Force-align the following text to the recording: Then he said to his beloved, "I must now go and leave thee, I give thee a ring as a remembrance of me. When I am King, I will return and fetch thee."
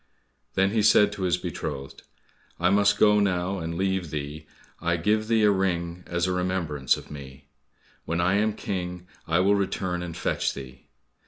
Then 0.55 0.71
he 0.71 0.81
said 0.81 1.11
to 1.11 1.21
his 1.21 1.37
beloved, 1.37 2.01
"I 2.59 2.71
must 2.71 2.99
now 2.99 3.19
go 3.53 3.59
and 3.59 3.75
leave 3.77 4.09
thee, 4.09 4.47
I 4.79 4.97
give 4.97 5.27
thee 5.27 5.43
a 5.43 5.51
ring 5.51 6.03
as 6.07 6.25
a 6.25 6.31
remembrance 6.33 6.97
of 6.97 7.11
me. 7.11 7.49
When 8.05 8.19
I 8.19 8.33
am 8.33 8.53
King, 8.53 9.05
I 9.27 9.37
will 9.41 9.53
return 9.53 10.01
and 10.01 10.17
fetch 10.17 10.55
thee." 10.55 10.87